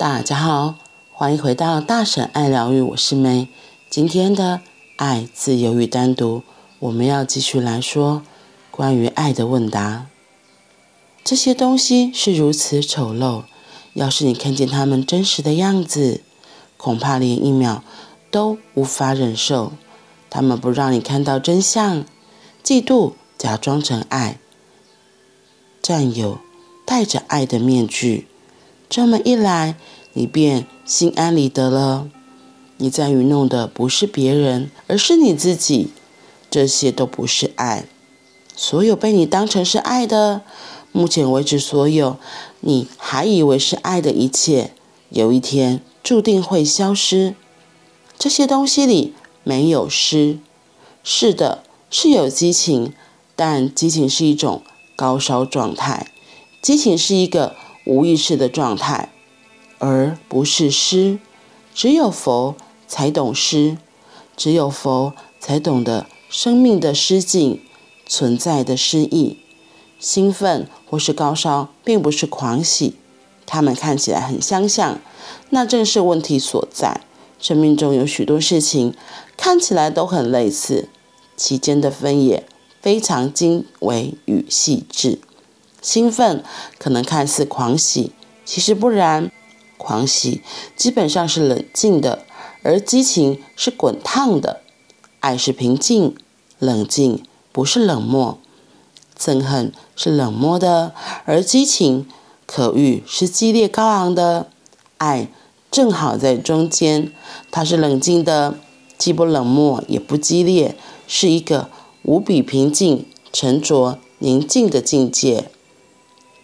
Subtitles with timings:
[0.00, 0.76] 大家好，
[1.12, 3.48] 欢迎回到大婶爱疗愈，我是梅。
[3.90, 4.62] 今天的
[4.96, 6.42] 爱、自由与单独，
[6.78, 8.22] 我们要继续来说
[8.70, 10.06] 关于爱的问答。
[11.22, 13.42] 这些东西是如此丑陋，
[13.92, 16.22] 要是你看见他们真实的样子，
[16.78, 17.84] 恐怕连一秒
[18.30, 19.74] 都无法忍受。
[20.30, 22.06] 他们不让你看到真相，
[22.64, 24.38] 嫉妒假装成爱，
[25.82, 26.38] 占有
[26.86, 28.26] 戴着爱的面具。
[28.90, 29.76] 这么一来，
[30.14, 32.08] 你便心安理得了。
[32.78, 35.90] 你在愚弄的不是别人，而是你自己。
[36.50, 37.84] 这些都不是爱。
[38.56, 40.42] 所有被你当成是爱的，
[40.90, 42.16] 目前为止所有
[42.58, 44.72] 你还以为是爱的一切，
[45.10, 47.36] 有一天注定会消失。
[48.18, 49.14] 这些东西里
[49.44, 50.40] 没有诗。
[51.04, 52.92] 是的，是有激情，
[53.36, 54.64] 但激情是一种
[54.96, 56.10] 高烧状态。
[56.60, 57.54] 激情是一个。
[57.90, 59.08] 无意识的状态，
[59.80, 61.18] 而不是诗。
[61.74, 62.54] 只有佛
[62.86, 63.78] 才懂诗，
[64.36, 67.60] 只有佛才懂得生命的诗境、
[68.06, 69.38] 存在的诗意。
[69.98, 72.94] 兴奋或是高烧，并不是狂喜，
[73.44, 75.00] 它们看起来很相像，
[75.48, 77.00] 那正是问题所在。
[77.40, 78.94] 生命中有许多事情
[79.36, 80.88] 看起来都很类似，
[81.36, 82.46] 其间的分野
[82.80, 85.18] 非常精微与细致。
[85.80, 86.44] 兴奋
[86.78, 88.12] 可能看似狂喜，
[88.44, 89.30] 其实不然。
[89.76, 90.42] 狂喜
[90.76, 92.26] 基本上是冷静的，
[92.62, 94.60] 而激情是滚烫的。
[95.20, 96.14] 爱是平静、
[96.58, 98.38] 冷静，不是冷漠。
[99.18, 102.06] 憎恨是冷漠的，而激情、
[102.46, 104.48] 可欲是激烈高昂的。
[104.98, 105.28] 爱
[105.70, 107.12] 正好在中间，
[107.50, 108.58] 它是冷静的，
[108.98, 111.70] 既不冷漠也不激烈，是一个
[112.02, 115.50] 无比平静、沉着、宁静的境界。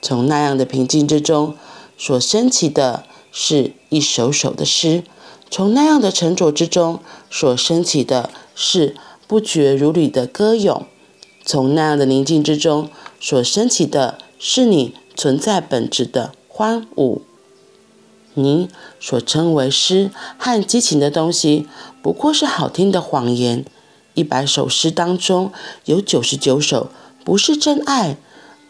[0.00, 1.54] 从那样的平静之中，
[1.98, 5.02] 所升起的是一首首的诗；
[5.50, 8.94] 从那样的沉着之中，所升起的是
[9.26, 10.82] 不绝如缕的歌咏；
[11.44, 12.88] 从那样的宁静之中，
[13.20, 17.22] 所升起的是你存在本质的欢舞。
[18.34, 18.68] 你
[19.00, 21.66] 所称为诗和激情的东西，
[22.02, 23.64] 不过是好听的谎言。
[24.14, 25.52] 一百首诗当中，
[25.86, 26.90] 有九十九首
[27.24, 28.16] 不是真爱，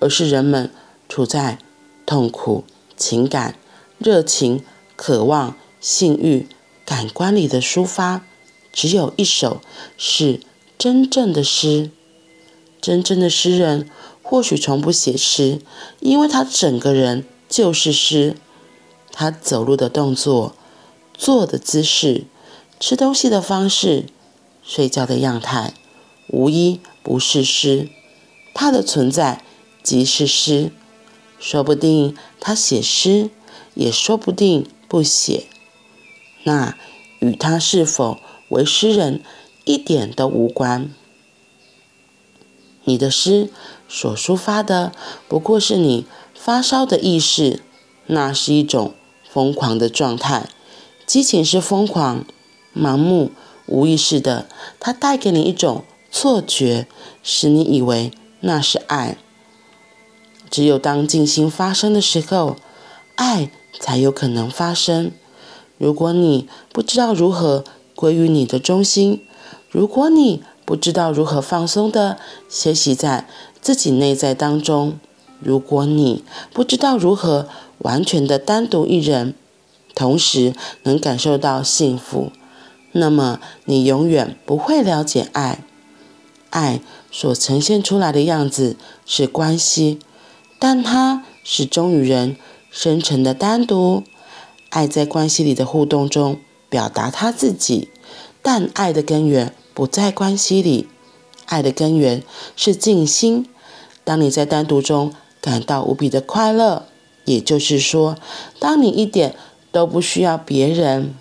[0.00, 0.70] 而是人们。
[1.08, 1.58] 处在
[2.04, 2.64] 痛苦、
[2.96, 3.56] 情感、
[3.98, 4.62] 热情、
[4.94, 6.48] 渴望、性欲、
[6.84, 8.24] 感官里的抒发，
[8.72, 9.60] 只有一首
[9.96, 10.40] 是
[10.78, 11.90] 真正的诗。
[12.80, 13.88] 真正的诗人
[14.22, 15.60] 或许从不写诗，
[16.00, 18.36] 因为他整个人就是诗。
[19.12, 20.54] 他走路的动作、
[21.14, 22.24] 坐的姿势、
[22.78, 24.06] 吃东西的方式、
[24.62, 25.72] 睡觉的样态，
[26.28, 27.88] 无一不是诗。
[28.54, 29.42] 他的存在
[29.82, 30.70] 即是诗。
[31.38, 33.30] 说不定他写诗，
[33.74, 35.46] 也说不定不写。
[36.44, 36.76] 那
[37.20, 39.22] 与他是否为诗人
[39.64, 40.90] 一点都无关。
[42.84, 43.50] 你的诗
[43.88, 44.92] 所抒发的
[45.28, 47.60] 不过是你发烧的意识，
[48.06, 48.94] 那是一种
[49.28, 50.48] 疯狂的状态。
[51.04, 52.24] 激情是疯狂、
[52.74, 53.32] 盲目、
[53.66, 54.48] 无意识的，
[54.78, 56.86] 它带给你一种错觉，
[57.22, 59.18] 使你以为那是爱。
[60.50, 62.56] 只有当静心发生的时候，
[63.16, 65.10] 爱才有可能发生。
[65.78, 67.64] 如果你不知道如何
[67.94, 69.22] 归于你的中心，
[69.70, 72.18] 如果你不知道如何放松地
[72.48, 73.28] 歇息在
[73.60, 74.98] 自己内在当中，
[75.40, 77.48] 如果你不知道如何
[77.78, 79.34] 完全的单独一人，
[79.94, 80.54] 同时
[80.84, 82.32] 能感受到幸福，
[82.92, 85.62] 那么你永远不会了解爱。
[86.50, 86.80] 爱
[87.10, 89.98] 所呈现出来的样子是关系。
[90.58, 92.36] 但它始终与人
[92.70, 94.02] 深沉的单独，
[94.70, 97.88] 爱在关系里的互动中表达他自己，
[98.42, 100.88] 但爱的根源不在关系里，
[101.46, 102.22] 爱的根源
[102.56, 103.48] 是静心。
[104.04, 106.86] 当你在单独中感到无比的快乐，
[107.24, 108.16] 也就是说，
[108.58, 109.34] 当你一点
[109.72, 111.14] 都不需要别人，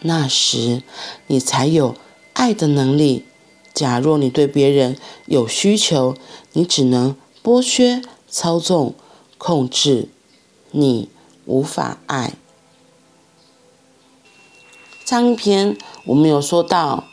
[0.00, 0.82] 那时
[1.28, 1.94] 你才有
[2.32, 3.24] 爱的能力。
[3.72, 4.96] 假若你对别人
[5.26, 6.14] 有需求，
[6.52, 8.02] 你只能剥削。
[8.34, 8.94] 操纵、
[9.38, 10.08] 控制，
[10.72, 11.08] 你
[11.44, 12.34] 无法爱。
[15.04, 17.04] 上一篇我们有说到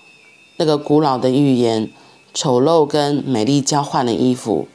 [0.57, 1.91] 那个古老的寓言：
[2.33, 4.67] 丑陋跟美丽交换的衣服。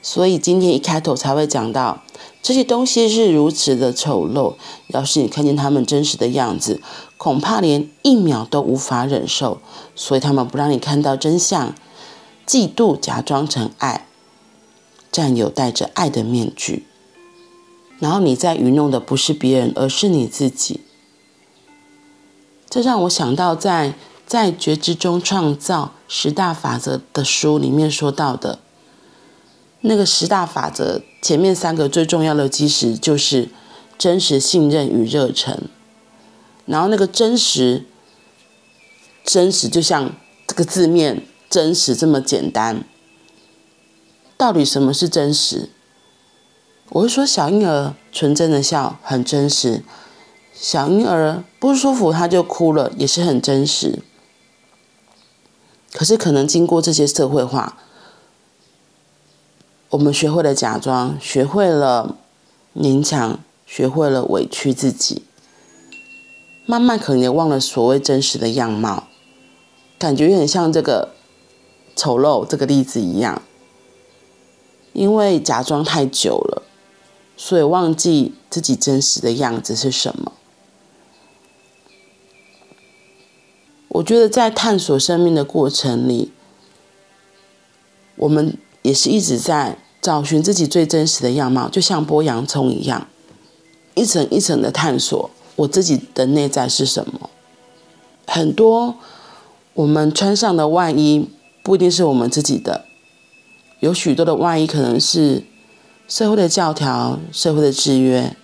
[0.00, 2.00] 所以今天一开头才会讲到
[2.40, 4.54] 这些东西是如此的丑陋，
[4.86, 6.80] 要是你看见他们真实的样子，
[7.18, 9.60] 恐怕连一秒都无法忍受。
[9.94, 11.74] 所以他们不让你看到真相，
[12.46, 14.06] 嫉妒假装成爱。
[15.12, 16.84] 占有戴着爱的面具，
[17.98, 20.80] 然后你在愚弄的不是别人，而是你自己。
[22.68, 23.94] 这让我想到在，
[24.26, 28.60] 在在觉知中创造十大法则的书里面说到的，
[29.80, 33.48] 那个十大法则前面三个最重要的基石就是
[33.98, 35.68] 真实、信任与热忱。
[36.64, 37.86] 然后那个真实，
[39.24, 40.12] 真实就像
[40.46, 42.84] 这个字面“真实”这么简单。
[44.40, 45.68] 到底什么是真实？
[46.88, 49.82] 我会说，小婴儿纯真的笑很真实。
[50.54, 53.98] 小婴儿不舒服，他就哭了，也是很真实。
[55.92, 57.76] 可是，可能经过这些社会化，
[59.90, 62.16] 我们学会了假装，学会了
[62.74, 65.24] 勉强，学会了委屈自己，
[66.64, 69.06] 慢慢可能也忘了所谓真实的样貌，
[69.98, 71.10] 感觉有点像这个
[71.94, 73.42] 丑陋这个例子一样，
[74.92, 76.62] 因为假装太久了，
[77.36, 80.32] 所以忘记自己真实的样子是什么。
[83.88, 86.32] 我觉得在探索生命的过程里，
[88.16, 93.08] 我们也是一直在找寻自己最真实的样貌，就像剥洋葱一样，
[93.94, 97.30] 一层一层的探索我自己的内在是什么。
[98.26, 98.94] 很多
[99.74, 101.28] 我们穿上的外衣
[101.64, 102.86] 不一定是我们自己的，
[103.80, 105.42] 有许多的外衣可能是
[106.06, 108.36] 社会的教条、社会的制约、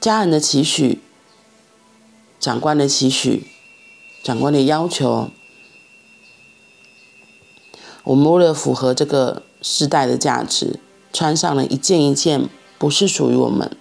[0.00, 1.00] 家人的期许、
[2.38, 3.46] 长官的期许。
[4.24, 5.30] 长官的要求，
[8.02, 10.80] 我们为了符合这个时代的价值，
[11.12, 12.48] 穿上了一件一件
[12.78, 13.74] 不是属于我们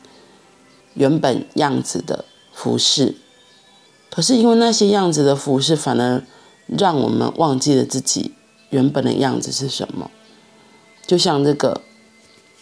[0.93, 2.23] 原本样子的
[2.53, 3.15] 服饰。
[4.11, 6.23] 可是因为那些样子的服饰，反而
[6.67, 8.33] 让我们忘记了自己
[8.69, 10.11] 原本的样子是什么。
[11.07, 11.81] 就像这个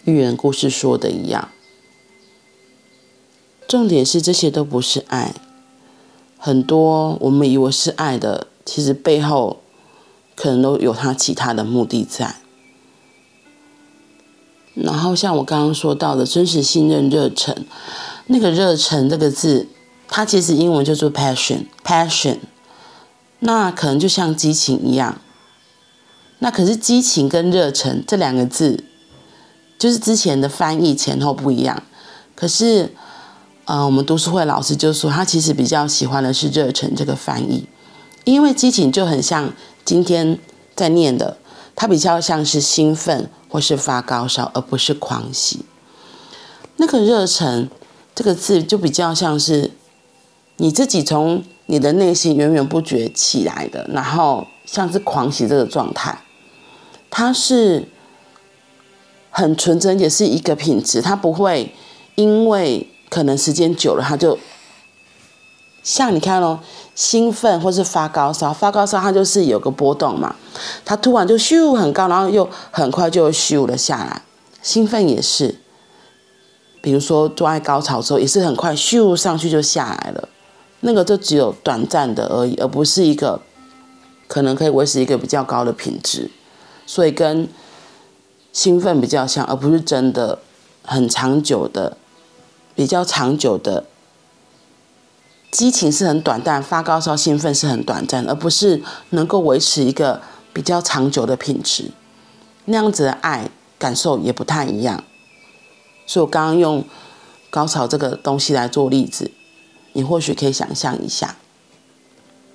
[0.04, 1.50] 寓言故事说的一样，
[3.66, 5.34] 重点是这些都不是爱。
[6.38, 9.58] 很多我们以为是爱的，其实背后
[10.36, 12.36] 可能都有他其他的目的在。
[14.74, 17.64] 然后像我刚刚说到的真实、信任、热忱，
[18.26, 19.66] 那个“热忱”这个字，
[20.06, 22.38] 它其实英文叫做 passion，passion。
[23.40, 25.20] 那可能就像激情一样。
[26.38, 28.84] 那可是激情跟热忱这两个字，
[29.78, 31.82] 就是之前的翻译前后不一样。
[32.34, 32.92] 可是。
[33.68, 37.66] 呃，我们读书会老师就说，他其实比较喜欢的是“热忱”这个翻译，
[38.22, 39.52] 因为激情就很像
[39.84, 40.38] 今天
[40.76, 41.36] 在念的，
[41.74, 45.64] 它比较像是兴奋或是发高烧，而不是狂喜。
[46.76, 47.68] 那个“热忱”
[48.14, 49.72] 这个字就比较像是
[50.58, 56.16] 你自己从你的内心源源不绝起来的，然后像是狂喜这个状态，
[57.18, 57.88] 它是
[59.30, 61.74] 很纯真，也是一个品质，它不会
[62.16, 62.90] 因为。
[63.08, 64.36] 可能时间久了，他就
[65.84, 66.58] 像你看哦，
[66.96, 70.34] 兴奋或是发高烧，发高烧它就是有个波动嘛，
[70.84, 74.22] 它突然就咻很高，然后又很快就咻了下来。
[74.60, 75.60] 兴奋也是，
[76.82, 80.28] 比如说做爱高潮的时候，也是很快咻上去就下来了，
[80.80, 83.40] 那个就只有短暂的而已，而不是一个
[84.26, 86.28] 可能可以维持一个比较高的品质。
[86.86, 87.48] 所以跟
[88.52, 90.38] 兴奋比较像，而不是真的
[90.82, 91.98] 很长久的。
[92.74, 93.86] 比较长久的
[95.50, 100.20] 激情是很短暂，发高烧兴奋是很短暂，而不是能够维持一个
[100.52, 101.90] 比较长久的品质。
[102.66, 105.02] 那样子的爱感受也不太一样。
[106.06, 106.84] 所以我刚刚用
[107.48, 109.30] 高潮这个东西来做例子，
[109.94, 111.36] 你或许可以想象一下。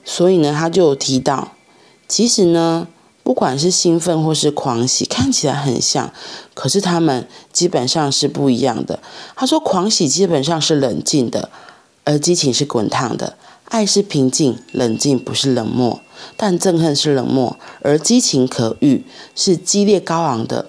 [0.04, 1.54] 所以呢，他就提到，
[2.08, 2.88] 其实呢。
[3.24, 6.12] 不管是兴奋或是狂喜，看起来很像，
[6.54, 9.00] 可是他们基本上是不一样的。
[9.36, 11.50] 他说，狂喜基本上是冷静的，
[12.04, 13.36] 而激情是滚烫的；
[13.66, 16.02] 爱是平静，冷静不是冷漠，
[16.36, 20.68] 但憎恨是冷漠，而激情可遇，是激烈高昂的。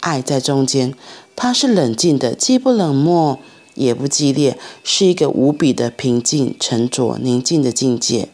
[0.00, 0.94] 爱在中间，
[1.34, 3.40] 它是冷静的，既不冷漠
[3.74, 8.28] 也不激烈，是一个无比的平静、沉着、宁静的境界。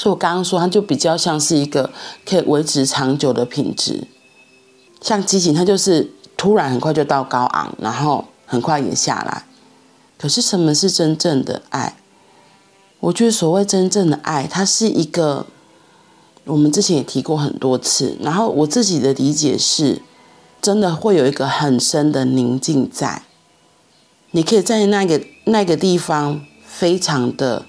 [0.00, 1.90] 所以我刚刚说，它就比较像是一个
[2.24, 4.08] 可以维持长久的品质，
[5.02, 9.44] 像激情，它就是突然很快就到高昂，然后很快也下来。
[10.16, 11.96] 可是什么是真正的爱？
[13.00, 15.44] 我觉得所谓真正的爱，它是一个
[16.44, 20.00] 我们之前也提过很多次，然后我自己的理解是，
[20.62, 23.24] 真的会有一个很深的宁静在，
[24.30, 27.66] 你可以在那个那个地方非常的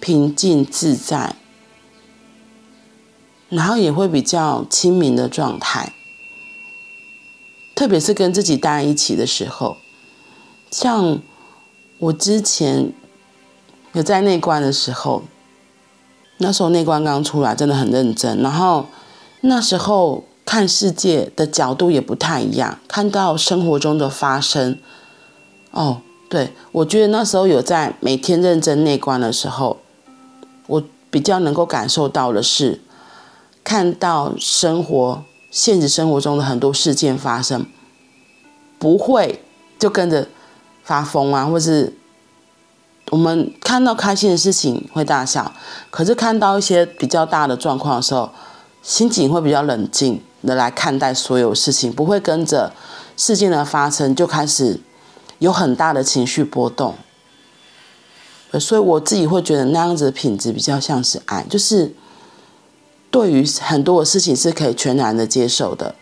[0.00, 1.36] 平静自在。
[3.48, 5.92] 然后也会比较亲民的状态，
[7.74, 9.76] 特别是跟自己待一起的时候，
[10.70, 11.20] 像
[11.98, 12.92] 我之前
[13.92, 15.22] 有在内观的时候，
[16.38, 18.42] 那时候内观刚出来，真的很认真。
[18.42, 18.86] 然后
[19.42, 24.78] 那时候看世界的角度也不太一样，看到生活中的发生。
[25.70, 29.78] 哦，对，我觉得那时候有在每天认真内观的时候，
[30.66, 32.80] 我比较能够感受到的是，
[33.66, 37.66] 看到生活现实生活中的很多事件发生，
[38.78, 39.42] 不会
[39.76, 40.28] 就跟着
[40.84, 41.92] 发疯啊，或是。
[43.12, 45.52] 我们看到开心的事情会大笑，
[45.90, 48.28] 可是看到一些比较大的状况的时候，
[48.82, 52.72] 心情会比较冷静的来看待所有事情，不会跟着
[53.16, 54.80] 事件的发生就开始
[55.38, 56.96] 有很大的情绪波动。
[58.58, 61.94] 所以我自己会觉得那样子的品质比较像是爱，就是
[63.10, 65.94] 对于很多的事情是可以全然的接受的，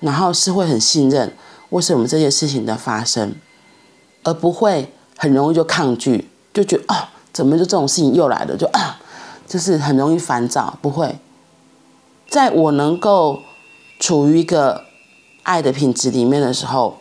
[0.00, 1.36] 然后是会很信任
[1.70, 3.34] 为什么这些事情的发生，
[4.22, 4.90] 而不会。
[5.16, 8.56] 很容易就抗拒，就觉得啊，怎么就这种事情又来了？
[8.56, 9.00] 就啊，
[9.46, 10.76] 就是很容易烦躁。
[10.82, 11.16] 不会，
[12.28, 13.42] 在我能够
[14.00, 14.86] 处于一个
[15.44, 16.98] 爱的品质里面的时候，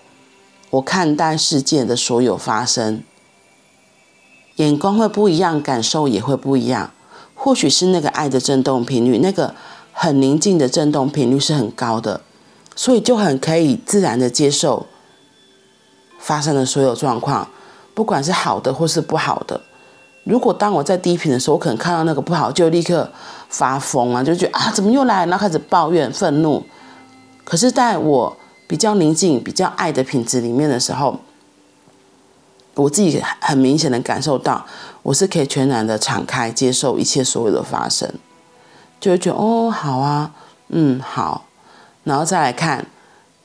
[0.69, 3.03] 我看待世界的所有发生，
[4.57, 6.92] 眼光会不一样，感受也会不一样。
[7.43, 9.53] 或许是那个爱的振动频率，那个
[9.91, 12.21] 很宁静的振动频率是很高的，
[12.73, 14.85] 所以就很可以自然的接受
[16.17, 17.49] 发生的所有状况。
[17.93, 19.59] 不管是好的或是不好的，
[20.23, 23.11] 如果当我在低频的时候，我可能看到那个不好，就立刻
[23.49, 25.31] 发疯啊，就觉得啊，怎么又来了？
[25.31, 26.63] 然后开始抱怨、愤怒。
[27.43, 28.37] 可是，在我
[28.69, 31.19] 比较宁静、比较爱的品质里面的时候，
[32.75, 34.65] 我自己很明显的感受到，
[35.01, 38.11] 我是可以全然的敞开接受一切所有的发生，
[38.99, 40.31] 就会觉得哦，好啊，
[40.69, 41.45] 嗯，好，
[42.03, 42.85] 然后再来看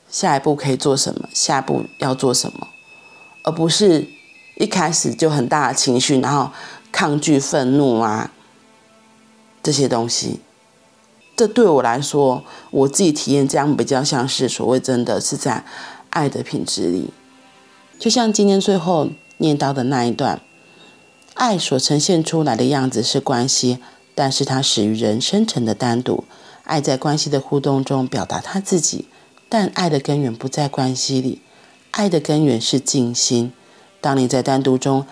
[0.09, 2.67] 下一步可以做什么，下一步要做什么，
[3.43, 4.07] 而不是。
[4.55, 6.51] 一开始就很大的情绪，然后
[6.91, 8.29] 抗拒、愤怒啊，
[9.63, 10.41] 这些东西，
[11.37, 15.63] 这对我来说，我自己体验这样比较像是所谓真的是在
[16.09, 17.13] 爱的品质里。
[17.99, 20.41] 就像今天最后念到的那一段，
[21.33, 23.79] 爱所呈现出来的样子是关系，
[24.15, 26.23] 但是它始于人深层的单独。
[26.63, 29.05] 爱在关系的互动中表达他自己，
[29.49, 31.41] 但爱的根源不在关系里，
[31.91, 33.51] 爱的根源是静心。
[33.99, 35.05] 当你在单独中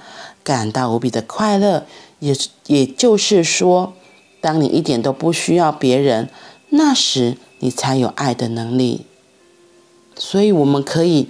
[0.44, 1.86] 感到无比的快乐，
[2.20, 2.34] 也
[2.68, 3.94] 也就是说，
[4.40, 6.30] 当你一点都不需要别人，
[6.70, 9.08] 那时你才有爱的能力。
[10.16, 11.30] 所以，我们可以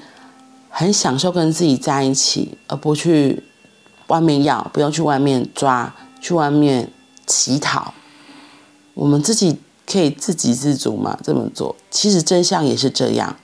[0.79, 3.41] 很享受跟自己在一起，而不去
[4.09, 6.93] 外面要，不用去外面抓，去外面
[7.25, 7.95] 乞讨。
[8.93, 9.57] 我们自己
[9.87, 11.17] 可以自给自足嘛？
[11.23, 13.35] 这么做，其实真相也是这样。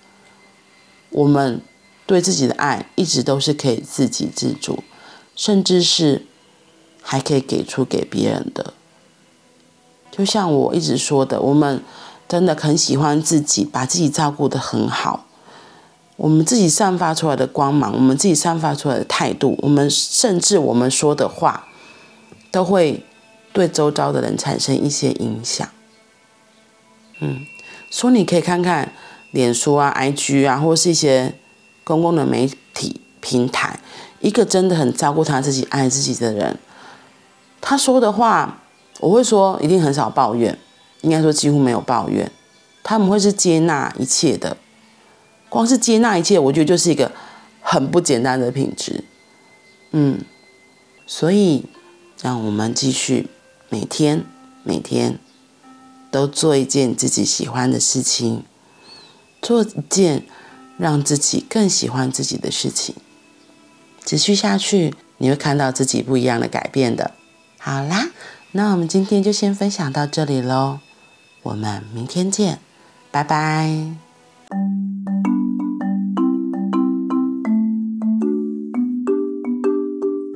[1.09, 1.59] 我们。
[2.05, 4.83] 对自己的爱一直都是可以自给自足，
[5.37, 6.25] 甚至是
[7.01, 8.73] 还可以给出给别人的。
[10.11, 11.81] 就像我一直说的，我们
[12.27, 15.25] 真的很喜欢自己，把自己照顾得很好。
[16.15, 21.67] 我们自己散发出来的光芒，我们自己散发出来的态度，我们甚至我们说的话，
[22.51, 23.03] 都会
[23.51, 25.67] 对周遭的人产生一些影响。
[27.19, 27.45] 嗯，
[27.89, 28.93] 所以你可以看看
[29.31, 31.35] 脸书啊、IG 啊，或是一些。
[31.85, 33.77] 公共的媒体平台，
[34.21, 36.57] 一个真的很照顾他自己、爱自己的人，
[37.59, 38.61] 他说的话，
[39.01, 40.57] 我会说一定很少抱怨，
[41.01, 42.31] 应该说几乎没有抱怨。
[42.83, 44.55] 他们会是接纳一切的，
[45.53, 47.11] 光是接纳一切，我觉得就是一个
[47.61, 49.03] 很不简单的品质。
[49.91, 50.19] 嗯，
[51.05, 51.65] 所以
[52.23, 53.29] 让我们继续
[53.69, 54.25] 每天
[54.63, 55.19] 每天
[56.09, 58.43] 都做一件自己喜欢的事情，
[59.41, 60.23] 做一件。
[60.75, 62.95] 让自己更喜欢自己的事情，
[64.03, 67.11] 持续下去，你会看到自己不一样的改变的。
[67.59, 68.09] 好啦，
[68.53, 70.79] 那我们今天就先分享到这里喽，
[71.43, 72.59] 我们明天见，
[73.11, 73.93] 拜拜。